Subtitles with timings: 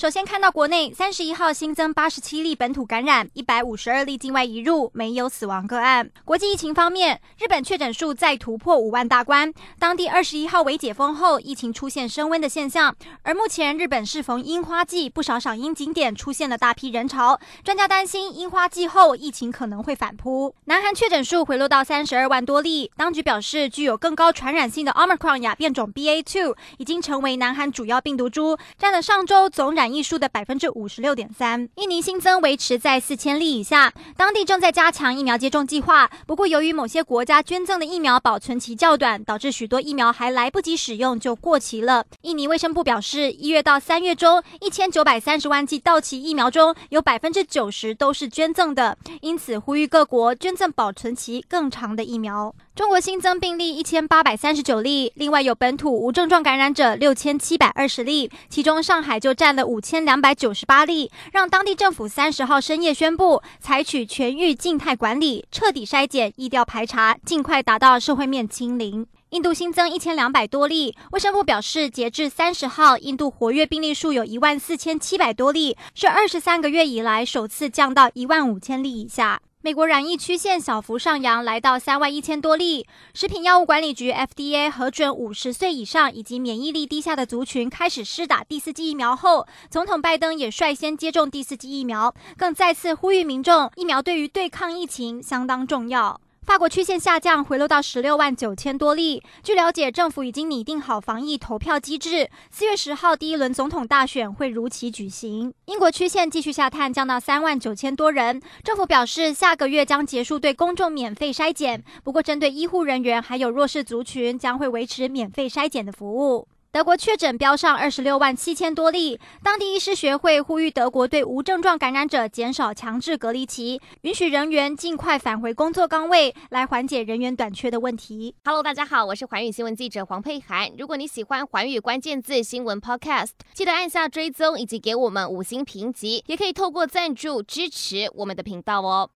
[0.00, 6.08] 首先看到国内三十一号新增八十七例本土感染，一百五十二例境外移入，没有死亡个案。
[6.24, 12.96] 国际疫情方面，日本确诊数再突破五万大关，当地二十一号为解封后，疫情出现升温的现象。
[13.24, 20.54] 而目前日本适逢樱花季，不少赏樱景点出现了大批人潮，专家担心樱花季后疫情可能会反扑。
[20.64, 29.89] 南韩确诊数回落到三十二万多例，当局表示具有更高传染性的 Omicron 亚变种 BA.2 已经成为南韩主要病毒株，占了上周总染。
[29.92, 36.10] 疫数的百分之五十六点三，印尼新增维持在四千例以下，当地正在加强疫苗接种计划。
[36.26, 42.04] 不过，由于某些国家捐赠的疫苗保存期较短，导致许多疫苗还来不及使用就过期了。
[42.22, 52.54] 印尼卫生部表示，一月到三月中，一千九百三十万剂到期疫苗中有百分之九十都是捐赠的，因此呼吁各国捐赠保存期更长的疫苗。
[52.74, 69.06] 中国新增病例一千八百三十九例，另外有本土无症状感染者六千七百二十例，其中上海就占了五千两百九十八例，让当地政府三十号深夜宣布采取全域静态管理，彻底筛检、疫调排查，尽快达到社会面清零。
[69.30, 79.40] 印度新增一千两百多例，卫生部表示，截至三十号，印度活跃病例数有一万四千七百多例，是二十三个月以来首次降到一万五千例以下。
[79.62, 82.86] 美国染疫曲线小幅上扬，来到三万一千多例。
[83.12, 96.18] 食品药物管理局 FDA 核准五十岁以上以及免疫力低下的族群开始施打第四剂疫苗后，总统拜登也率先接种第四剂疫苗，更再次呼吁民众，疫苗对于对抗疫情相当重要。
[96.50, 99.22] 法国曲线下降，回落到十六万九千多例。
[99.40, 105.54] 据了解，政府已经拟定好防疫投票机制，四月十号第一轮总统大选会如期举行。
[105.66, 108.42] 英国曲线继续下探，降到三万九千多人。
[108.64, 116.48] 政府表示，下个月将结束对公众免费筛检，不过针对医护人员还有弱势族群，将会维持免费筛检的服务。
[116.72, 128.36] 德国确诊飙上二十六万七千多例，当地医师学会呼吁德国对无症状感染者减少强制隔离期，允许人员尽快返回工作岗位，来缓解人员短缺的问题。
[128.44, 130.70] Hello，大家好，我是寰宇新闻记者黄佩涵。
[130.78, 139.08] 如果你喜欢寰宇关键字新闻 Podcast，记得按下追踪以及给我们五星评级，也可以透过赞助支持我们的频道哦。